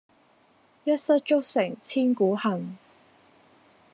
[0.83, 2.75] 一失足成千古恨